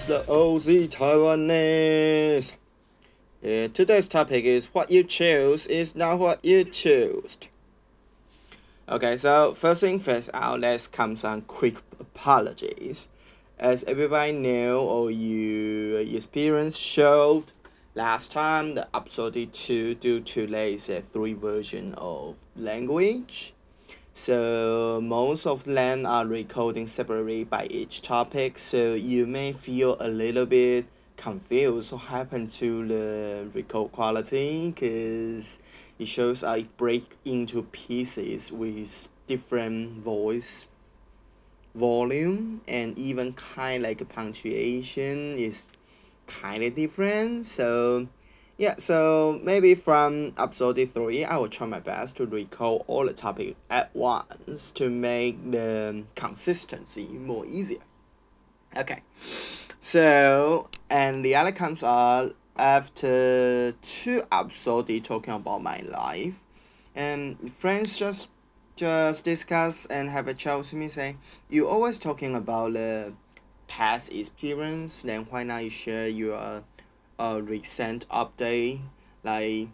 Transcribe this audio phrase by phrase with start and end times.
[0.00, 2.52] comes the OZ Taiwanese.
[3.42, 7.38] Yeah, today's topic is what you choose is not what you choose.
[8.88, 13.08] Okay, so first thing first out, let's come some quick apologies.
[13.58, 17.52] As everybody knew or you experience showed
[17.94, 23.54] last time the episode 2 due to lays a three version of language
[24.20, 30.08] so most of them are recording separately by each topic, so you may feel a
[30.08, 30.84] little bit
[31.16, 35.58] confused what happened to the record quality because
[35.98, 40.66] it shows I break into pieces with different voice
[41.74, 45.70] volume and even kind like punctuation is
[46.26, 47.46] kind of different.
[47.46, 48.06] So
[48.60, 53.14] yeah, so maybe from episode 3, I will try my best to recall all the
[53.14, 57.80] topics at once to make the consistency more easier.
[58.76, 59.00] Okay,
[59.78, 66.44] so, and the other comes are after two episodes talking about my life,
[66.94, 68.28] and friends just
[68.76, 71.16] just discuss and have a chat with me say,
[71.48, 73.14] you always talking about the
[73.68, 76.62] past experience, then why not you share your
[77.20, 78.80] a recent update
[79.22, 79.68] like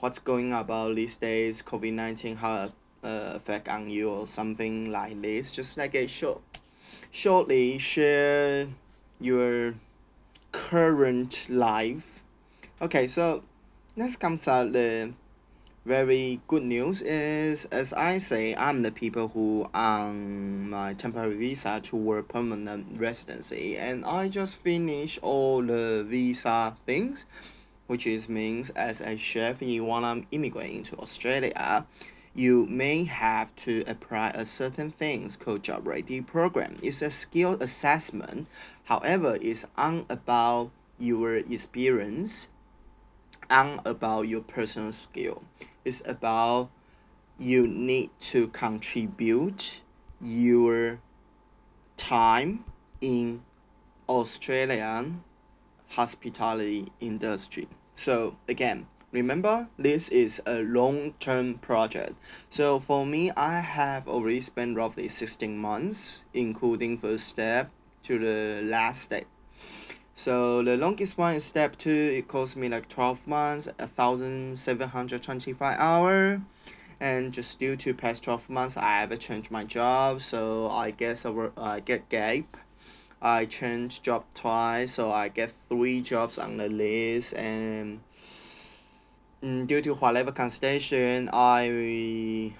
[0.00, 1.62] what's going about these days?
[1.62, 2.70] COVID nineteen how
[3.02, 5.50] uh, affect on you or something like this?
[5.50, 6.42] Just like a short
[7.10, 8.68] shortly share
[9.18, 9.74] your
[10.52, 12.22] current life.
[12.82, 13.42] Okay so
[13.96, 15.12] let's come to the
[15.88, 21.80] very good news is as I say I'm the people who on my temporary visa
[21.84, 27.24] to work permanent residency and I just finished all the visa things
[27.86, 31.86] which is means as a chef you wanna immigrate into Australia
[32.34, 36.78] you may have to apply a certain things called job ready program.
[36.80, 38.46] It's a skill assessment.
[38.84, 40.70] However, it's on about
[41.00, 42.48] your experience
[43.50, 45.42] and about your personal skill
[45.84, 46.70] It's about
[47.38, 49.80] you need to contribute
[50.20, 51.00] your
[51.96, 52.64] time
[53.00, 53.42] in
[54.08, 55.22] Australian
[55.90, 57.68] hospitality industry.
[57.94, 62.14] So again, remember this is a long-term project.
[62.50, 67.70] So for me, I have already spent roughly 16 months, including first step
[68.04, 69.24] to the last step
[70.18, 71.90] so the longest one is step two.
[72.18, 76.42] It cost me like twelve months, a thousand seven hundred twenty five hour,
[76.98, 80.20] and just due to past twelve months, I have changed my job.
[80.20, 82.56] So I guess I work, I get gap.
[83.22, 88.00] I changed job twice, so I get three jobs on the list, and
[89.40, 92.54] mm, due to whatever constellation, I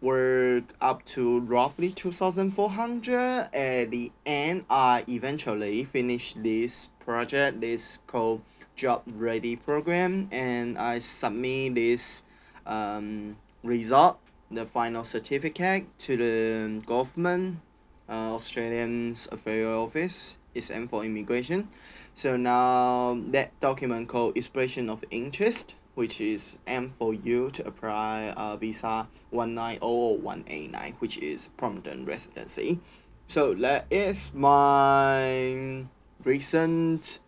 [0.00, 7.62] work up to roughly 2400 at the end i eventually finished this project.
[7.62, 8.42] This called
[8.76, 10.28] job ready program.
[10.30, 12.22] And i submit this
[12.66, 14.18] um, result
[14.50, 17.60] the final certificate to the government
[18.08, 20.36] uh, australian's affairs office.
[20.54, 21.68] Is m for immigration.
[22.14, 28.32] So now that document called expression of interest which is M for you to apply
[28.36, 32.78] uh, visa 190 or 189, which is permanent residency.
[33.26, 35.82] So that is my
[36.22, 37.18] recent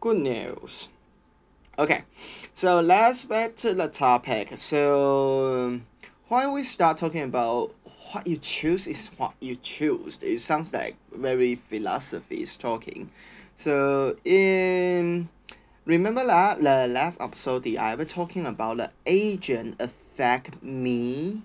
[0.00, 0.90] good news.
[1.78, 2.02] Okay,
[2.52, 4.52] so let's back to the topic.
[4.58, 5.80] So
[6.28, 7.74] why we start talking about
[8.12, 13.10] what you choose is what you choose, it sounds like very philosophy is talking.
[13.56, 15.30] So in
[15.90, 21.42] Remember that the last episode I was talking about the agent affect me,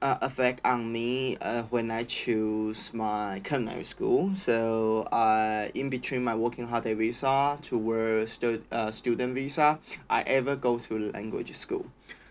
[0.00, 4.34] uh, effect on me uh, when I choose my culinary school.
[4.34, 10.22] So uh, in between my working holiday visa to work stu- uh, student visa, I
[10.22, 11.84] ever go to language school.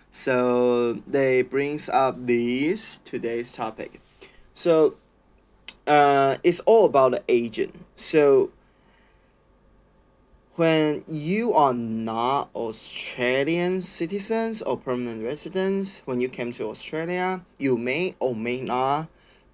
[0.10, 4.02] So they brings up this today's topic.
[4.56, 4.96] So
[5.86, 7.86] uh, it's all about the agent.
[7.96, 8.50] So
[10.56, 17.76] when you are not Australian citizens or permanent residents, when you came to Australia, you
[17.78, 19.08] may or may not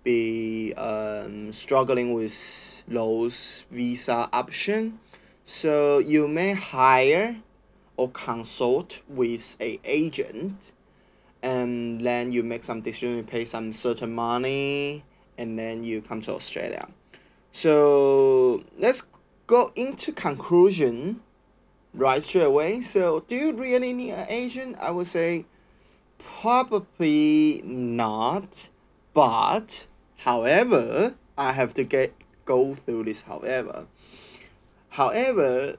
[0.03, 4.99] be um, struggling with those visa option.
[5.45, 7.37] So you may hire
[7.95, 10.73] or consult with a agent
[11.41, 15.05] and then you make some decision, you pay some certain money
[15.37, 16.89] and then you come to Australia.
[17.51, 19.01] So let's
[19.49, 21.21] go into conclusion
[21.95, 22.83] right straight away.
[22.83, 24.77] So do you really need an agent?
[24.79, 25.45] I would say
[26.19, 28.69] probably not.
[29.11, 29.87] But
[30.17, 32.13] however, I have to get
[32.45, 33.21] go through this.
[33.21, 33.87] However,
[34.89, 35.77] however,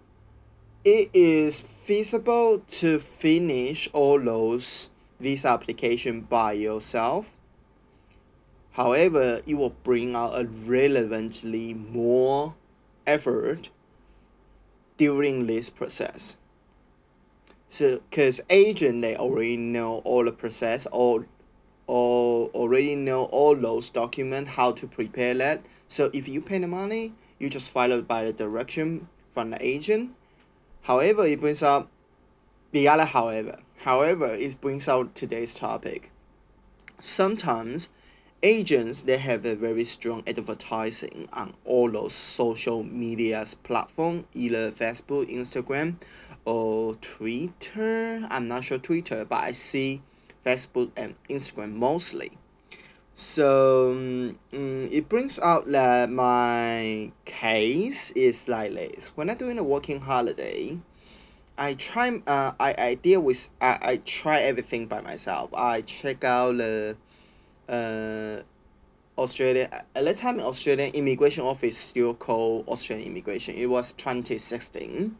[0.84, 4.90] it is feasible to finish all those
[5.20, 7.36] visa application by yourself.
[8.72, 12.54] However, it will bring out a relevantly more
[13.06, 13.70] effort
[14.96, 16.36] during this process.
[17.68, 21.26] So, because agent they already know all the process, or
[21.90, 25.64] all already know all those documents, how to prepare that.
[25.88, 30.12] So if you pay the money, you just follow by the direction from the agent.
[30.82, 31.88] However, it brings up
[32.70, 33.58] the other however.
[33.78, 36.12] However, it brings out today's topic.
[37.00, 37.88] Sometimes
[38.42, 45.30] agents they have a very strong advertising on all those social medias platform, either Facebook,
[45.32, 45.96] Instagram,
[46.44, 48.26] or Twitter.
[48.30, 50.02] I'm not sure Twitter, but I see
[50.44, 52.32] Facebook and Instagram mostly.
[53.14, 59.12] So um, it brings out that my case is like this.
[59.14, 60.78] When I'm doing a working holiday,
[61.58, 65.52] I try uh I, I deal with I, I try everything by myself.
[65.52, 66.96] I check out the
[69.18, 73.54] Australian at that time Australian immigration office still called Australian immigration.
[73.54, 75.16] It was twenty sixteen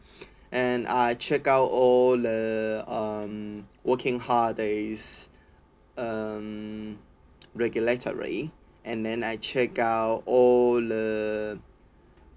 [0.51, 5.29] and I check out all the um, working holidays
[5.97, 6.97] um,
[7.53, 8.51] regulatory
[8.83, 11.59] and then I check out all the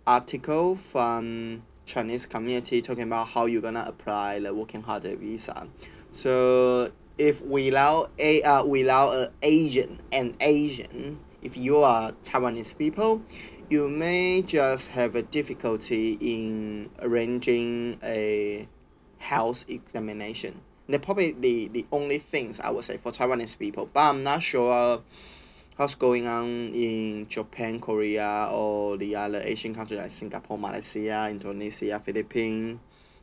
[0.06, 5.66] article from Chinese community talking about how you're gonna apply the working holiday visa.
[6.12, 13.22] So if without a uh, without a Asian an Asian, if you are Taiwanese people,
[13.70, 18.69] you may just have a difficulty in arranging a
[19.19, 20.61] health examination.
[20.87, 24.43] They're probably the, the only things I would say for Taiwanese people, but I'm not
[24.43, 25.02] sure
[25.76, 32.00] what's going on in Japan, Korea, or the other Asian countries like Singapore, Malaysia, Indonesia,
[32.05, 32.81] Philippines,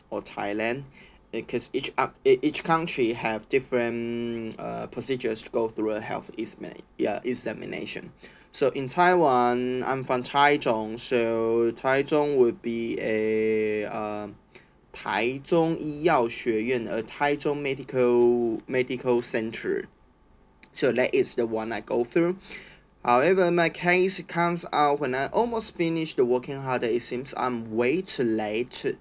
[0.10, 0.84] or Thailand,
[1.33, 8.13] because each uh, each country have different uh, procedures to go through a health examination.
[8.53, 14.29] So in Taiwan, I'm from Taichung, so Taichung would be a uh,
[14.93, 19.85] 台中医药学院 a Taichung medical medical center.
[20.73, 22.37] So that is the one I go through.
[23.05, 26.83] However, my case comes out when I almost finished the working hard.
[26.83, 28.97] It seems I'm way too late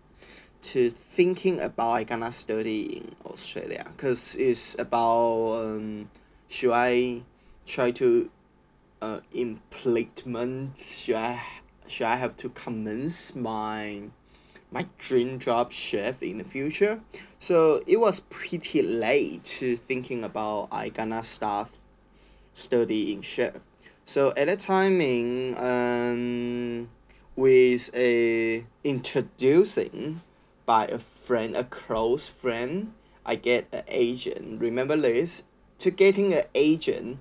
[0.62, 6.10] to, thinking about I gonna study in Australia because it's about um,
[6.48, 7.22] should I
[7.66, 8.30] try to
[9.00, 11.42] uh, implement should I
[11.86, 14.02] should I have to commence my
[14.70, 17.00] my dream job chef in the future?
[17.38, 21.78] So it was pretty late to thinking about I gonna start
[22.54, 23.54] studying chef.
[24.04, 26.88] So at the timing um
[27.36, 30.20] with a introducing
[30.70, 32.92] by a friend a close friend
[33.26, 35.42] I get an agent remember this
[35.78, 37.18] to getting an agent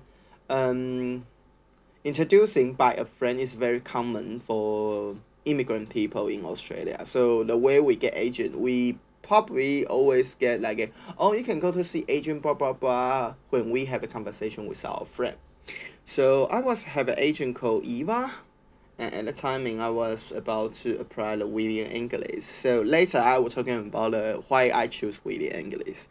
[0.48, 1.26] um
[2.04, 7.00] introducing by a friend is very common for immigrant people in Australia.
[7.04, 11.60] So the way we get agent, we probably always get like a, oh you can
[11.60, 15.36] go to see agent blah blah blah when we have a conversation with our friend.
[16.04, 18.32] So I was have an agent called Eva
[19.00, 22.42] and at the timing I was about to apply the William Angliss.
[22.42, 26.06] So later I was talking about uh, why I choose William Angliss.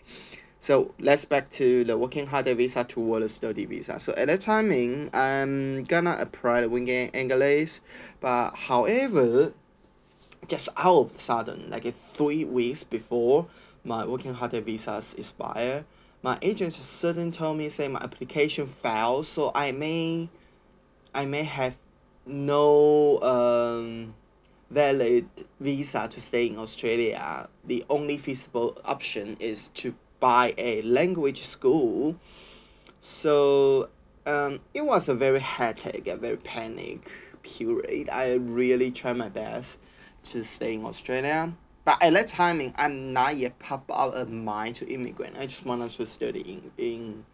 [0.60, 4.00] So let's back to the working holiday visa toward the study visa.
[4.00, 7.80] So at that timing, I'm gonna apply the William Angliss,
[8.20, 9.54] but however,
[10.48, 13.48] just out of the sudden, like three weeks before
[13.84, 15.86] my working holiday visas expire,
[16.24, 20.28] my agent suddenly told me say my application failed, so I may,
[21.14, 21.76] I may have
[22.26, 24.14] no um
[24.70, 25.28] valid
[25.60, 27.48] visa to stay in Australia.
[27.66, 32.16] The only feasible option is to buy a language school.
[33.00, 33.90] So
[34.26, 37.10] um, it was a very hectic, a very panic
[37.42, 38.10] period.
[38.10, 39.80] I really tried my best
[40.24, 41.54] to stay in Australia.
[41.86, 45.38] But at that timing, I'm not yet pop out of mind to immigrant.
[45.40, 47.26] I just wanted to study in in,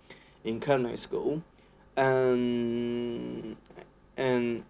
[0.44, 1.44] in culinary school.
[1.98, 3.58] Um,
[4.16, 4.64] and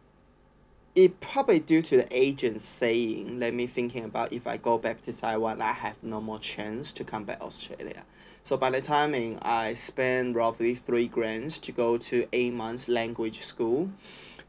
[0.95, 5.01] it probably due to the agent saying, let me thinking about if I go back
[5.01, 8.03] to Taiwan, I have no more chance to come back Australia.
[8.43, 13.41] So by the timing, I spent roughly three grants to go to eight months language
[13.41, 13.89] school.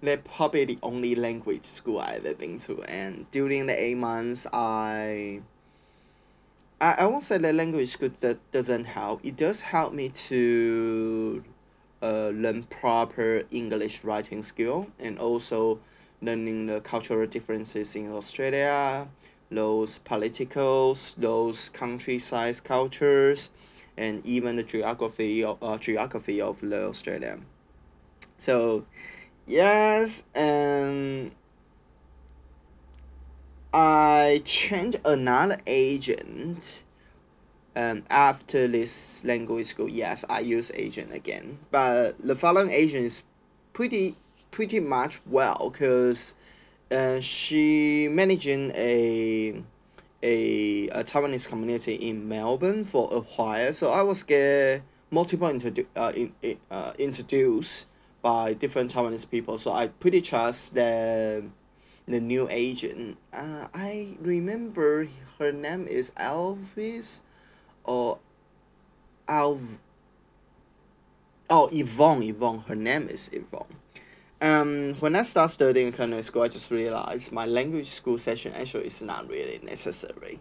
[0.01, 4.47] They're probably the only language school I ever been to, and during the eight months,
[4.53, 5.41] I
[6.81, 9.25] I, I won't say the language school that doesn't help.
[9.25, 11.43] It does help me to
[12.03, 15.81] uh, learn proper English writing skill and also
[16.23, 19.09] learning the cultural differences in Australia,
[19.51, 23.51] those politicals, those countryside cultures,
[23.97, 27.39] and even the geography of uh, geography of the Australia.
[28.39, 28.85] So,
[29.47, 31.33] yes, and
[33.73, 36.83] I changed another agent.
[37.75, 41.59] Um, after this language school, yes, I use agent again.
[41.71, 43.23] But the following agent is
[43.75, 44.17] pretty
[44.57, 46.35] pretty much well because
[46.91, 49.63] uh, she managing a
[50.23, 53.75] a, a Taiwanese community in Melbourne for a while.
[53.75, 56.33] So I was get multiple introdu- uh, in,
[56.71, 57.85] uh, introduced
[58.23, 59.59] by different Taiwanese people.
[59.59, 61.45] So I pretty trust the
[62.09, 63.19] the new agent.
[63.35, 65.09] Uh, I remember
[65.39, 67.21] her name is Elvis
[67.85, 68.21] or
[69.29, 69.81] Alv.
[71.51, 72.61] Oh, Yvonne, Yvonne.
[72.67, 73.77] Her name is Yvonne.
[74.41, 78.87] Um, when I start studying culinary school, I just realized my language school session actually
[78.87, 80.41] is not really necessary.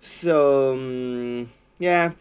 [0.00, 2.12] So um, yeah,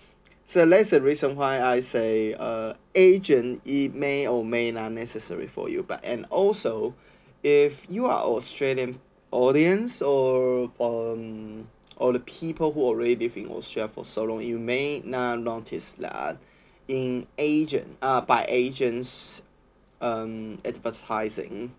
[0.43, 5.47] so that's the reason why I say uh, agent it may or may not necessary
[5.47, 6.93] for you, but and also,
[7.41, 8.99] if you are Australian
[9.31, 11.67] audience or um
[11.97, 15.93] or the people who already live in Australia for so long, you may not notice
[15.93, 16.37] that
[16.87, 19.41] in agent uh by agents
[20.05, 21.73] um, advertising,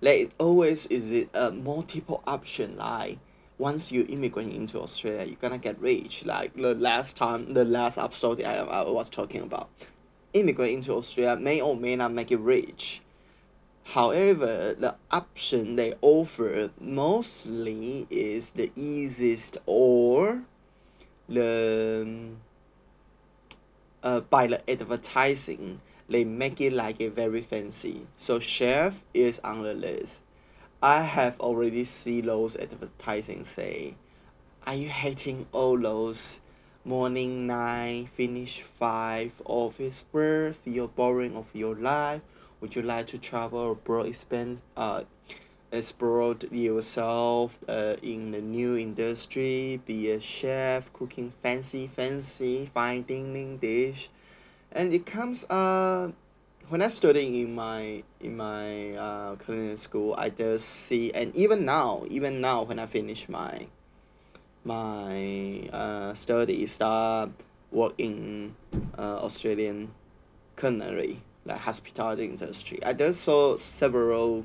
[0.00, 3.18] like always is it a multiple option like
[3.58, 6.24] once you immigrate into Australia, you're gonna get rich.
[6.24, 9.68] Like the last time, the last episode I, I was talking about,
[10.32, 13.02] immigrate into Australia may or may not make you rich.
[13.84, 20.42] However, the option they offer mostly is the easiest or
[21.28, 22.30] the
[24.02, 28.06] uh, by the advertising they make it like a very fancy.
[28.16, 30.22] So chef is on the list.
[30.82, 33.94] I have already seen those advertising say,
[34.66, 36.40] are you hating all those
[36.84, 42.20] morning nine, finish five office work, feel boring of your life?
[42.60, 45.02] Would you like to travel abroad, spend uh
[45.72, 53.58] explore yourself uh, in the new industry, be a chef, cooking fancy, fancy, fine dining
[53.58, 54.08] dish,
[54.72, 56.10] and it comes uh
[56.68, 61.64] when I studying in my in my uh culinary school I just see and even
[61.64, 63.66] now even now when I finish my
[64.64, 67.30] my uh study start
[67.70, 68.56] work in
[68.98, 69.92] uh Australian
[70.56, 74.44] culinary like hospitality industry I just saw several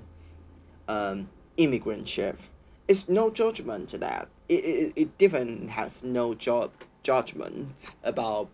[0.88, 2.50] um immigrant chef.
[2.88, 4.28] It's no judgment to that.
[4.50, 6.72] It, it, it different has no job
[7.04, 8.50] judgment about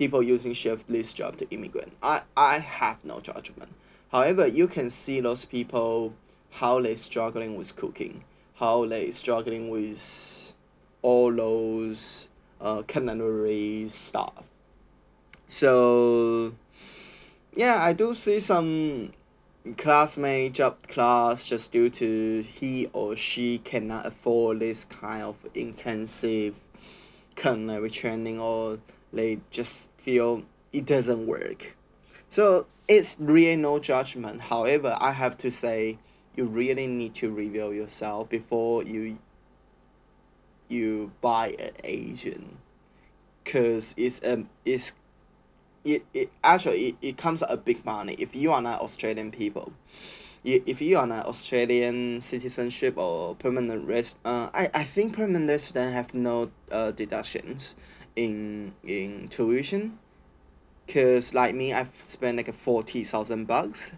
[0.00, 1.92] people using chef this job to immigrant.
[2.02, 3.70] I, I have no judgment.
[4.10, 6.14] However, you can see those people
[6.52, 10.54] how they struggling with cooking, how they struggling with
[11.02, 12.28] all those
[12.62, 14.42] uh, culinary stuff.
[15.46, 16.54] So
[17.52, 19.12] yeah, I do see some
[19.76, 26.56] classmate dropped class just due to he or she cannot afford this kind of intensive
[27.36, 28.78] culinary training or
[29.12, 31.76] they just feel it doesn't work.
[32.28, 34.42] So it's really no judgment.
[34.42, 35.98] However, I have to say
[36.36, 39.18] you really need to review yourself before you
[40.68, 42.56] you buy an agent
[43.42, 44.92] because it's um it's
[45.84, 49.72] it, it actually it, it comes a big money if you are not Australian people
[50.42, 55.92] if you are an Australian citizenship or permanent res uh I, I think permanent resident
[55.92, 57.74] have no uh deductions
[58.16, 59.98] in in tuition.
[60.86, 63.92] Because like me I've spent like a forty thousand bucks.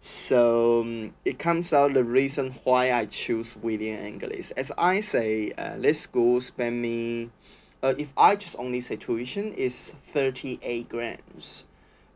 [0.00, 4.50] So um, it comes out the reason why I choose William Angliss.
[4.56, 7.30] As I say uh, this school spend me
[7.82, 11.64] uh, if I just only say tuition is thirty eight grams.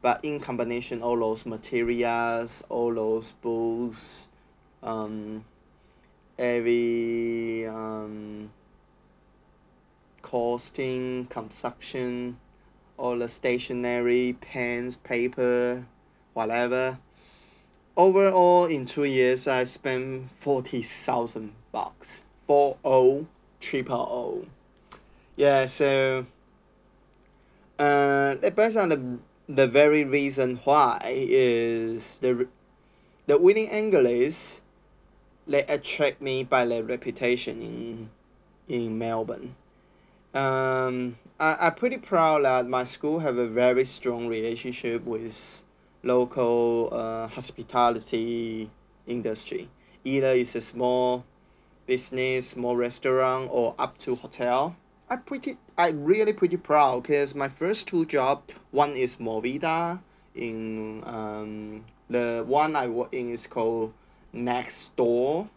[0.00, 4.28] But in combination all those materials all those books
[4.82, 5.44] um
[6.38, 8.50] every um
[10.24, 12.38] costing, consumption,
[12.96, 15.84] all the stationery, pens, paper,
[16.32, 16.98] whatever.
[17.94, 22.22] Overall, in two years, I spent forty thousand bucks.
[22.40, 23.26] Four O,
[23.60, 24.46] triple O.
[25.36, 26.26] Yeah, so.
[27.78, 32.48] Uh, based on the the very reason why is the
[33.26, 34.62] the William Angliss.
[35.46, 38.10] They attract me by their reputation in
[38.66, 39.56] in Melbourne
[40.34, 45.62] Um, I, I'm pretty proud that my school have a very strong relationship with
[46.02, 48.70] local uh, hospitality
[49.06, 49.70] industry.
[50.04, 51.24] Either it's a small
[51.86, 54.76] business, small restaurant, or up to hotel.
[55.08, 60.00] I pretty, I really pretty proud because my first two job, one is Movida,
[60.34, 63.92] in um the one I work in is called
[64.32, 65.48] Next Door.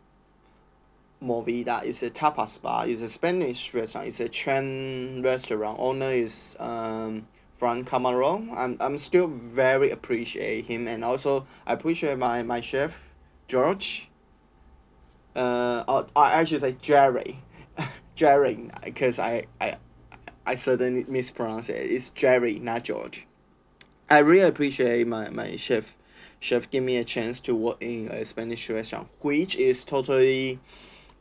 [1.22, 2.88] Movida is a tapas bar.
[2.88, 4.08] It's a Spanish restaurant.
[4.08, 5.80] It's a chain restaurant.
[5.80, 8.48] Owner is um Frank Camorra.
[8.56, 13.16] I'm I'm still very appreciate him and also I appreciate my my chef
[13.48, 14.10] George.
[15.36, 17.40] Uh, I I should say Jerry,
[18.16, 19.78] Jerry, because I I
[20.46, 21.92] I certainly mispronounce it.
[21.92, 23.28] It's Jerry, not George.
[24.10, 25.98] I really appreciate my, my chef
[26.40, 30.60] chef give me a chance to work in a Spanish restaurant, which is totally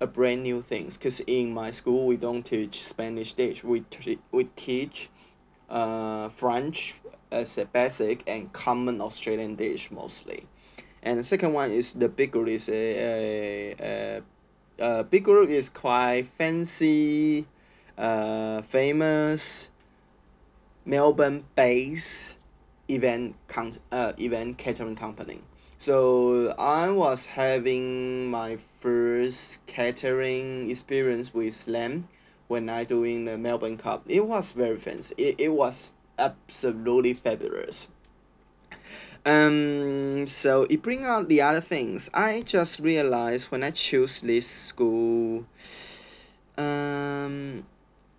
[0.01, 0.91] a brand new thing.
[1.01, 3.65] Cause in my school we don't teach Spanish dish.
[3.65, 5.09] We t- we teach
[5.71, 6.97] uh French
[7.31, 10.47] as a basic and common Australian dish mostly.
[11.03, 14.23] And the second one is the big group is a a,
[14.79, 17.47] a, a big group is quite fancy,
[17.97, 19.69] uh famous
[20.85, 22.39] Melbourne based
[22.89, 25.41] event con uh event catering company.
[25.79, 32.09] So I was having my first catering experience with them
[32.49, 34.05] when I doing the Melbourne Cup.
[34.09, 35.15] It was very fancy.
[35.19, 37.89] It, it was absolutely fabulous.
[39.25, 42.09] Um, so it bring out the other things.
[42.15, 45.47] I just realized when I choose this school,
[46.57, 47.67] um,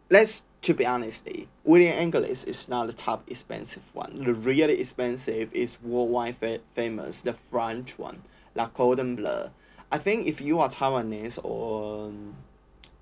[0.10, 4.24] let's to be honest, eh, William Angliss is not the top expensive one.
[4.24, 8.24] The really expensive is worldwide fa- famous, the French one,
[8.56, 9.50] La Cordon Bleu.
[9.91, 12.36] I think if you are Taiwanese or um,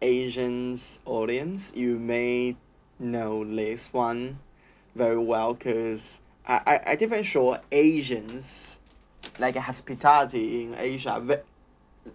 [0.02, 2.56] Asians audience, you may
[3.00, 4.39] know this one
[4.94, 8.80] very well because I, I, I different sure Asians,
[9.39, 11.41] like hospitality in Asia,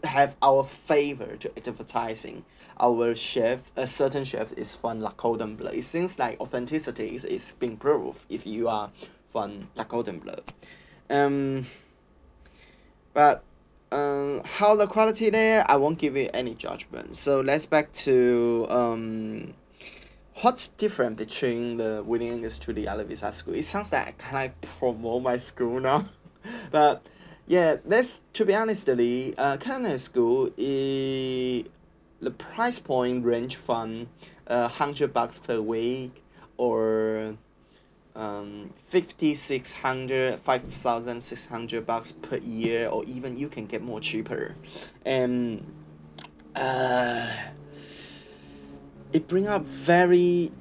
[0.05, 2.45] have our favor to advertising
[2.79, 5.71] our chef, a certain chef is from La Cordon Bleu.
[5.71, 8.91] It seems like authenticity is, is being proved if you are
[9.29, 10.37] from La Cordon Bleu.
[11.11, 11.67] Um,
[13.13, 13.43] but
[13.93, 17.17] um, how the quality there, I won't give you any judgment.
[17.17, 19.55] So let's back to um,
[20.41, 23.55] what's different between the William Angliss to the other visa school.
[23.55, 24.49] It sounds like I
[24.79, 26.09] promote my school now,
[26.71, 27.05] but
[27.51, 31.65] yeah, let's to be honestly, uh, Canada school is
[32.21, 34.07] the price point range from
[34.47, 36.23] uh, hundred bucks per week
[36.59, 37.35] or
[38.15, 43.67] um, fifty six hundred five thousand six hundred bucks per year or even you can
[43.67, 44.55] get more cheaper.
[45.05, 45.67] And
[46.55, 47.35] uh,
[49.13, 50.53] it bring up very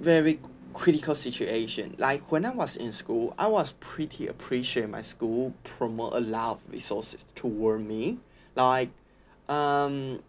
[0.00, 0.40] very
[0.78, 6.14] critical situation like when i was in school i was pretty appreciate my school promote
[6.14, 8.18] a lot of resources toward me
[8.54, 8.90] like
[9.48, 10.20] um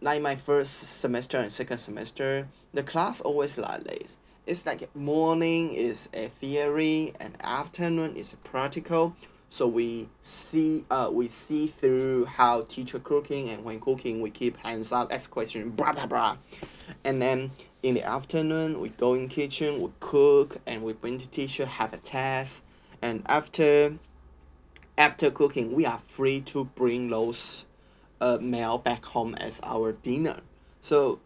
[0.00, 4.18] like my first semester and second semester, the class always like this.
[4.46, 9.14] It's like morning is a theory and afternoon is a practical.
[9.50, 14.56] So we see uh we see through how teacher cooking and when cooking we keep
[14.58, 16.36] hands up, ask question, blah blah blah.
[17.04, 17.50] And then
[17.82, 21.92] in the afternoon we go in kitchen, we cook and we bring the teacher have
[21.92, 22.64] a test
[23.02, 23.94] and after
[24.96, 27.66] after cooking we are free to bring those
[28.20, 30.40] a meal back home as our dinner.
[30.80, 31.20] So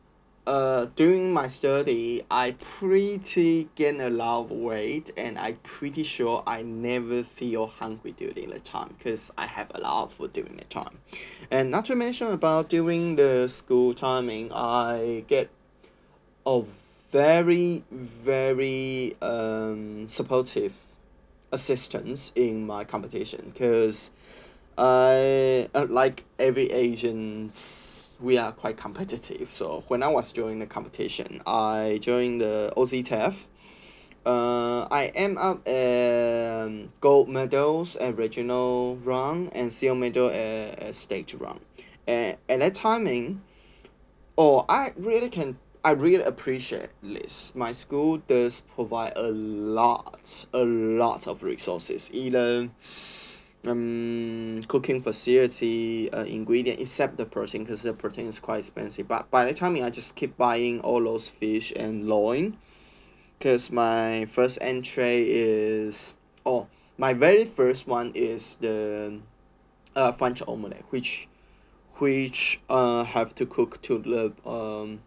[0.46, 6.42] uh, during my study, I pretty gain a lot of weight, and I pretty sure
[6.46, 10.56] I never feel hungry during the time because I have a lot of food during
[10.56, 10.98] the time,
[11.50, 15.48] and not to mention about during the school timing, I get
[16.46, 16.62] a
[17.11, 20.74] very very um supportive
[21.52, 24.11] assistance in my competition because
[24.78, 29.52] I uh, like every Asians, we are quite competitive.
[29.52, 33.48] So when I was joining the competition, I joined the OCTF.
[34.24, 40.94] Uh, I am up um, gold medals at regional run and silver medal at, at
[40.94, 41.61] state run.
[42.07, 43.42] And at that timing,
[44.38, 47.52] oh, I really can I really appreciate this.
[47.56, 52.08] My school does provide a lot, a lot of resources.
[52.12, 52.70] Either
[53.64, 59.30] um cooking facility uh, ingredient except the protein because the protein is quite expensive but
[59.30, 62.58] by the time I just keep buying all those fish and loin
[63.38, 66.66] because my first entry is oh
[66.98, 69.20] my very first one is the
[69.94, 71.28] uh, French omelette which
[71.98, 75.02] which uh have to cook to the um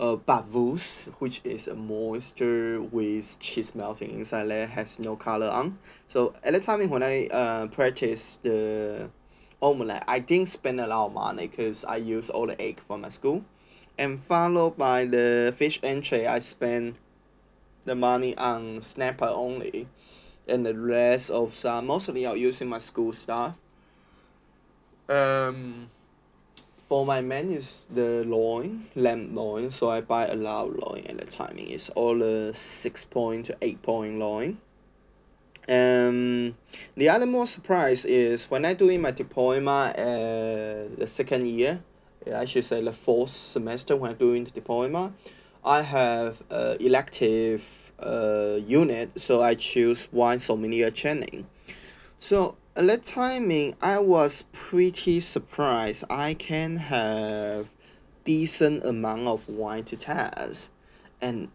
[0.00, 5.78] uh, baveuse, which is a moisture with cheese melting inside there, has no color on.
[6.06, 9.10] So at the time when I uh, practice the
[9.60, 13.00] omelette, I didn't spend a lot of money because I use all the egg from
[13.02, 13.44] my school.
[13.98, 16.94] And followed by the fish entree, I spend
[17.84, 19.88] the money on snapper only.
[20.46, 23.56] And the rest of some, mostly I'll using my school stuff.
[25.08, 25.90] Um,
[26.88, 29.68] for my main is the loin, lamb loin.
[29.68, 31.68] So I buy a of loin at the timing.
[31.68, 34.56] It's all a six point to eight point loin.
[35.68, 36.56] Um,
[36.96, 41.82] the other more surprise is when I doing my diploma uh, the second year,
[42.34, 45.12] I should say the fourth semester when I doing the diploma,
[45.62, 51.46] I have a elective uh, unit, so I choose wine sommelier training.
[52.18, 56.04] So at that timing, I was pretty surprised.
[56.08, 57.74] I can have
[58.24, 60.70] decent amount of wine to test,
[61.20, 61.48] and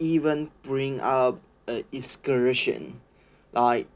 [0.00, 3.00] even bring up an excursion,
[3.52, 3.86] like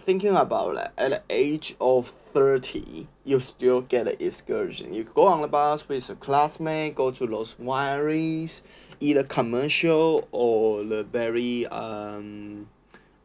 [0.00, 4.92] thinking about it, at the age of 30, you still get an excursion.
[4.92, 8.62] You go on the bus with a classmate, go to those wineries,
[8.98, 12.68] either commercial or the very um,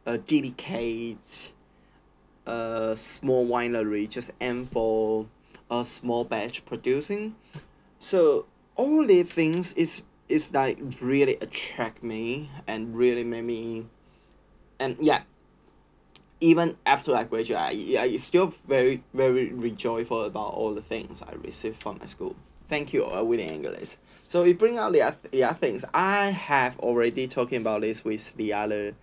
[0.06, 1.18] uh, dedicated
[2.50, 5.26] a small winery just aim for
[5.70, 7.36] a small batch producing.
[7.98, 13.86] So all these things is is like really attract me and really made me
[14.78, 15.22] and yeah
[16.40, 21.34] even after I graduate I, I still very very rejoiceful about all the things I
[21.34, 22.36] received from my school.
[22.68, 23.96] Thank you, uh, William Angliss.
[24.28, 25.84] So it bring out the, the other things.
[25.92, 28.94] I have already talking about this with the other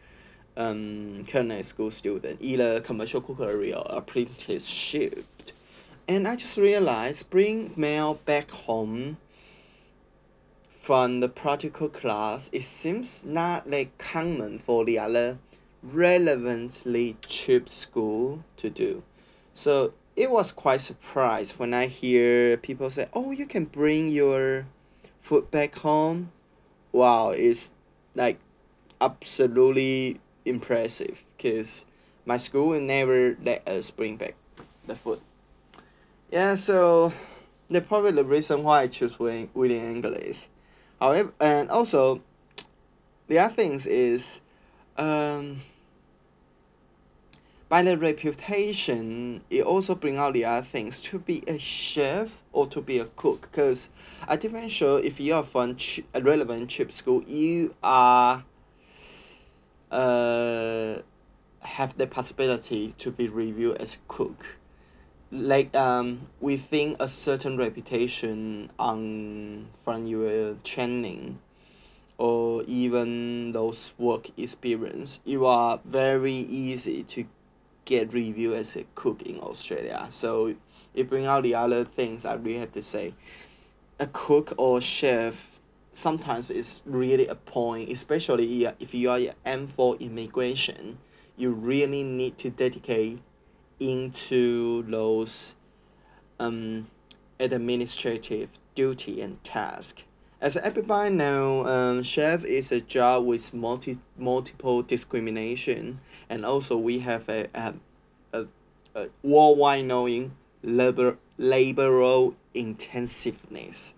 [0.57, 5.23] um, culinary school student, either commercial cookery or apprenticeship.
[6.07, 9.17] And I just realized bring mail back home
[10.87, 15.37] from the practical class, it seems not like common for the other
[15.83, 19.03] relevantly cheap school to do.
[19.53, 24.65] So it was quite surprised when I hear people say, "Oh, you can bring your
[25.19, 26.31] food back home."
[26.93, 27.73] Wow, it's
[28.15, 28.39] like
[29.01, 31.86] absolutely impressive because
[32.25, 34.36] my school will never let us bring back
[34.86, 35.21] the food.
[36.31, 37.13] Yeah, so
[37.69, 40.47] that's probably the reason why I choose William Angliss.
[40.99, 42.21] However, and also,
[43.27, 44.41] the other things is,
[44.97, 45.62] um,
[47.69, 52.65] by the reputation, it also bring out the other things to be a chef or
[52.67, 53.49] to be a cook.
[53.51, 53.89] Because
[54.27, 58.43] I didn't sure if you are from ch- a relevant chip school, you are
[59.91, 61.02] uh,
[61.62, 64.58] have the possibility to be reviewed as cook.
[65.30, 71.39] Like um within a certain reputation on from your training
[72.17, 77.26] or even those work experience you are very easy to
[77.84, 80.08] get reviewed as a cook in australia.
[80.10, 80.56] So
[80.93, 83.13] it bring out the other things i really have to say.
[84.00, 85.56] A cook or chef
[85.97, 90.99] sometimes it's really a point, especially if you are M four immigration,
[91.36, 93.19] you really need to dedicate
[93.79, 95.55] into those
[96.39, 96.88] um,
[97.39, 100.03] administrative duty and task.
[100.39, 106.99] As everybody know, um, chef is a job with multi multiple discrimination, and also we
[106.99, 107.73] have a, a,
[108.33, 108.45] a,
[108.93, 113.95] a worldwide knowing labor laboral intensiveness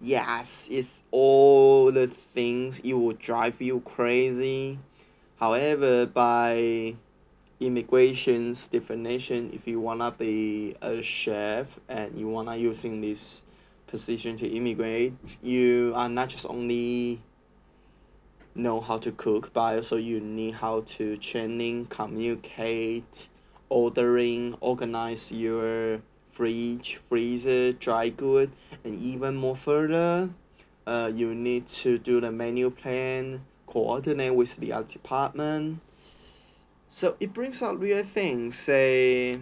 [0.00, 4.78] yes, it's all the things it will drive you crazy.
[5.38, 6.96] However, by
[7.60, 13.42] immigration's definition, if you wanna be a chef and you wanna using this
[13.86, 17.22] position to immigrate, you are not just only
[18.54, 23.28] know how to cook, but also you need how to training, communicate,
[23.68, 26.00] ordering, organize your
[26.34, 28.50] fridge, freezer, dry good,
[28.82, 30.30] and even more further,
[30.86, 35.80] uh, you need to do the menu plan, coordinate with the other department.
[36.90, 38.58] So it brings out real things.
[38.58, 39.36] Say,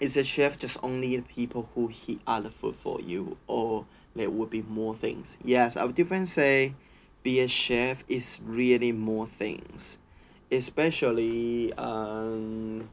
[0.00, 4.30] is a chef just only the people who heat other food for you, or there
[4.30, 5.36] would be more things?
[5.44, 6.74] Yes, I would definitely say,
[7.22, 9.98] be a chef is really more things,
[10.50, 12.88] especially um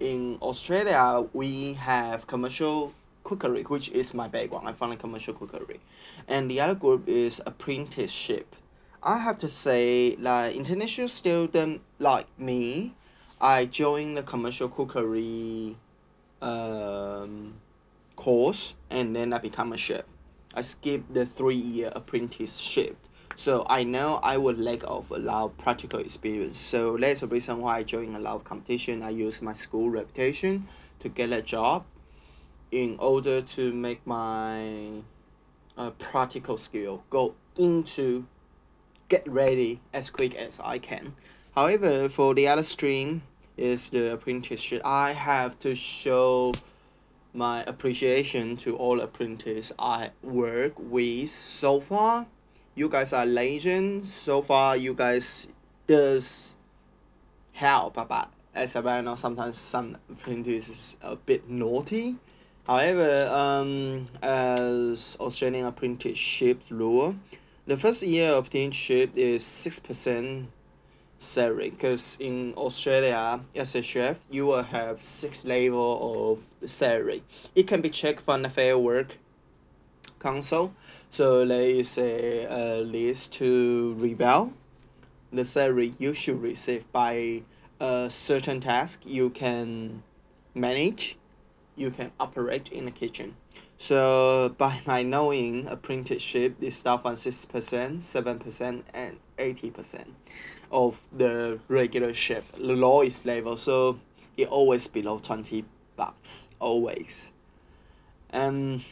[0.00, 4.66] in Australia, we have commercial cookery, which is my background.
[4.66, 5.80] I found commercial cookery,
[6.26, 8.56] and the other group is apprenticeship.
[9.02, 12.94] I have to say, like international student like me,
[13.40, 15.76] I joined the commercial cookery
[16.42, 17.54] um,
[18.16, 20.04] course, and then I become a chef.
[20.54, 22.96] I skipped the three year apprenticeship.
[23.40, 26.58] So I know I would lack of a lot of practical experience.
[26.58, 29.02] So that's the reason why I joined a lot of competition.
[29.02, 31.86] I use my school reputation to get a job
[32.70, 34.90] in order to make my
[35.78, 38.26] uh, practical skill go into
[39.08, 41.14] get ready as quick as I can.
[41.54, 43.22] However, for the other stream
[43.56, 44.82] is the apprenticeship.
[44.84, 46.52] I have to show
[47.32, 52.26] my appreciation to all apprentices I work with so far.
[52.74, 54.12] You guys are legends.
[54.12, 55.48] So far, you guys
[55.86, 56.56] does
[57.52, 62.16] help, but as I know, sometimes some apprentices a bit naughty.
[62.66, 67.16] However, um, as Australian apprenticeship rule,
[67.66, 70.48] the first year of apprenticeship is six percent
[71.18, 77.22] salary because in Australia as a chef you will have six level of salary.
[77.54, 79.18] It can be checked from the Fair Work
[80.20, 80.72] Council.
[81.10, 84.52] So there is a, a list to rebel
[85.32, 87.42] the salary you should receive by
[87.80, 90.02] a certain task you can
[90.54, 91.16] manage,
[91.76, 93.36] you can operate in the kitchen.
[93.78, 100.14] So by my knowing apprenticeship is start from six percent, seven percent and eighty percent
[100.70, 102.52] of the regular chef.
[102.52, 103.98] The lowest level, so
[104.36, 105.64] it always below twenty
[105.96, 106.48] bucks.
[106.58, 107.32] Always.
[108.32, 108.82] Um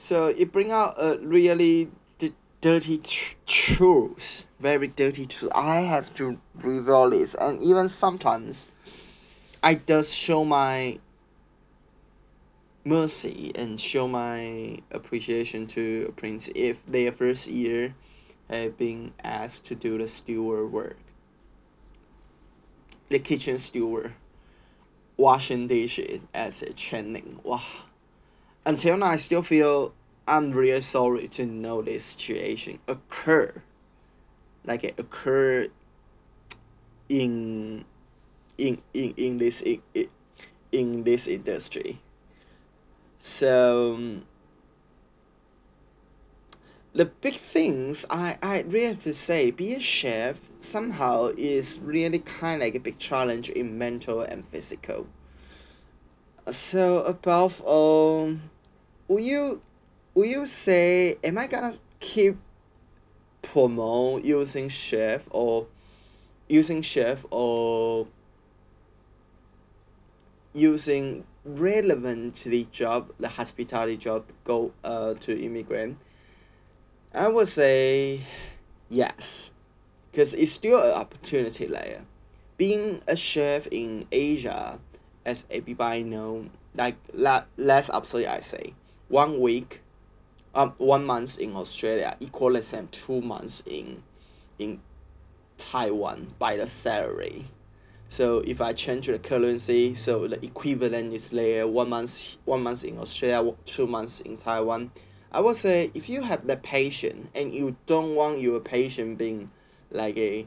[0.00, 4.46] so it bring out a really d- dirty tr- truth.
[4.60, 5.50] Very dirty truth.
[5.52, 8.68] I have to reveal this and even sometimes
[9.60, 11.00] I does show my
[12.84, 17.96] mercy and show my appreciation to a prince if their first year
[18.48, 20.98] have been asked to do the steward work.
[23.08, 24.14] The kitchen steward,
[25.16, 27.40] washing dishes as a training.
[27.42, 27.87] Wow.
[28.64, 29.94] Until now, I still feel
[30.26, 33.62] I'm really sorry to know this situation occur.
[34.64, 35.70] Like it occurred
[37.08, 37.86] in
[38.58, 39.82] in in, in this in,
[40.70, 42.00] in this industry.
[43.18, 44.24] So um,
[46.92, 52.18] the big things I, I really have to say be a chef somehow is really
[52.18, 55.06] kind of like a big challenge in mental and physical.
[56.50, 58.36] So above all,
[59.06, 59.62] will you
[60.14, 62.36] will you say am I gonna keep
[63.42, 65.66] promote using chef or
[66.48, 68.06] using chef or
[70.52, 75.98] using relevantly job the hospitality job go uh to immigrant
[77.14, 78.20] I would say
[78.88, 79.52] yes,
[80.10, 82.04] because it's still an opportunity layer.
[82.56, 84.78] Being a chef in Asia,
[85.28, 88.74] as everybody know, like la- last episode I say,
[89.08, 89.80] one week,
[90.54, 94.02] um, one month in Australia equal the same two months in,
[94.58, 94.80] in
[95.56, 97.46] Taiwan by the salary.
[98.08, 102.84] So if I change the currency, so the equivalent is there one month one month
[102.84, 104.90] in Australia, two months in Taiwan
[105.30, 109.50] I would say if you have the patient and you don't want your patient being
[109.90, 110.46] like a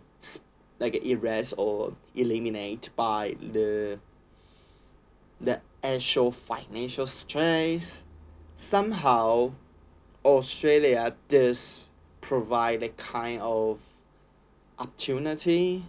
[0.80, 4.00] like erased or eliminated by the
[5.42, 8.04] the actual financial stress,
[8.56, 9.52] somehow
[10.24, 11.90] Australia does
[12.22, 13.80] provide a kind of
[14.78, 15.84] opportunity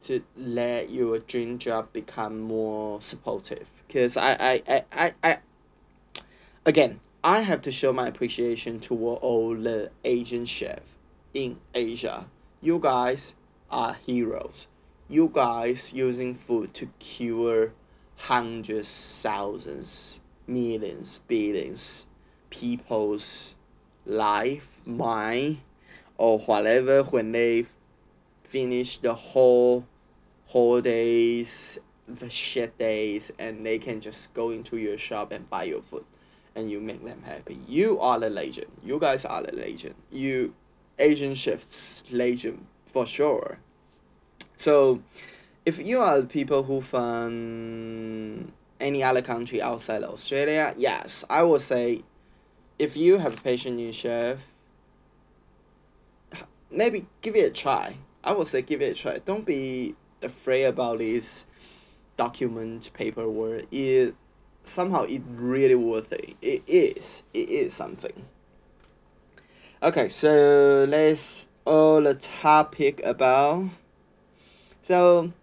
[0.00, 3.66] to let your dream job become more supportive.
[3.86, 5.38] Because I, I, I, I, I
[6.66, 10.94] again I have to show my appreciation toward all the Asian chefs
[11.34, 12.26] in Asia.
[12.60, 13.34] You guys
[13.70, 14.66] are heroes.
[15.08, 17.72] You guys using food to cure
[18.18, 22.06] hundreds, thousands, millions, billions
[22.50, 23.54] people's
[24.06, 25.60] life, mind,
[26.16, 27.66] or whatever when they
[28.42, 29.86] finish the whole
[30.46, 35.64] whole days, the shit days, and they can just go into your shop and buy
[35.64, 36.04] your food
[36.54, 37.58] and you make them happy.
[37.68, 38.68] You are the legend.
[38.82, 39.94] You guys are the legend.
[40.10, 40.54] You
[40.98, 43.58] Asian chefs legend for sure.
[44.56, 45.02] So
[45.68, 48.50] if you are people who from
[48.80, 52.00] any other country outside Australia, yes, I would say
[52.78, 54.38] if you have a passion in chef,
[56.70, 57.96] maybe give it a try.
[58.24, 59.18] I would say give it a try.
[59.18, 61.44] Don't be afraid about this
[62.16, 63.66] document paperwork.
[63.70, 64.14] It
[64.64, 66.34] somehow it really worth it.
[66.40, 67.22] It is.
[67.34, 68.24] It is something.
[69.82, 73.66] Okay, so let's all the topic about.
[74.80, 75.34] So,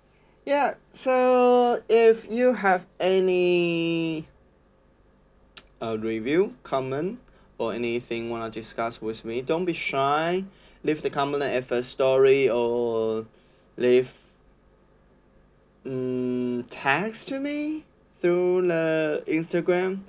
[0.45, 0.75] yeah.
[0.91, 4.27] So if you have any
[5.81, 7.19] a review, comment,
[7.57, 10.43] or anything wanna discuss with me, don't be shy.
[10.83, 13.25] Leave the comment at Firstory or
[13.77, 14.13] leave
[15.85, 17.83] um, text to me
[18.15, 20.01] through the Instagram.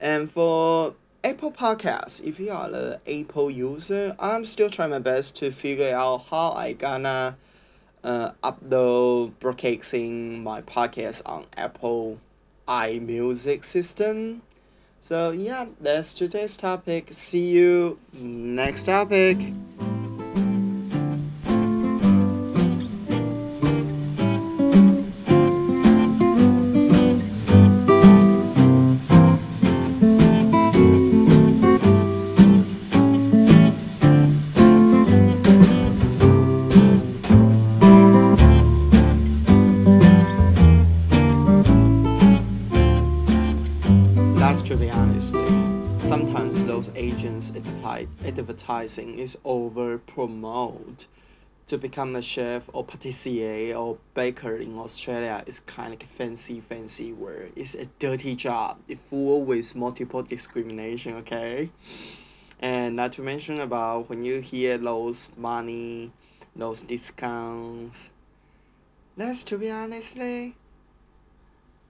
[0.00, 5.36] And for Apple Podcasts, if you are the Apple user, I'm still trying my best
[5.36, 7.36] to figure out how I gonna
[8.02, 12.18] uh, upload broadcasting my podcast on Apple
[12.68, 14.42] iMusic system.
[15.00, 17.08] So yeah, that's today's topic.
[17.12, 19.38] See you next topic.
[48.24, 51.06] Advertising is over promote.
[51.68, 57.12] To become a chef or patissier or baker in Australia is kind of fancy, fancy
[57.12, 57.52] word.
[57.54, 58.78] It's a dirty job.
[58.88, 61.14] It's full with multiple discrimination.
[61.18, 61.70] Okay,
[62.58, 66.10] and not to mention about when you hear those money,
[66.56, 68.10] those discounts.
[69.16, 70.56] That's to be honestly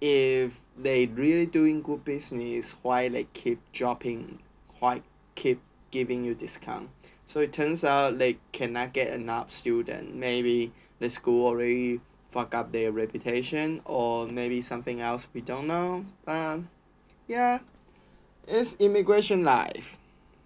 [0.01, 4.39] if they really doing good business, why they keep dropping,
[4.79, 5.03] why
[5.35, 5.61] keep
[5.91, 6.91] giving you discount?
[7.27, 10.15] So it turns out they cannot get enough student.
[10.15, 16.05] Maybe the school already fuck up their reputation, or maybe something else we don't know.
[16.25, 16.61] But
[17.29, 17.61] yeah,
[18.49, 19.97] it's immigration life.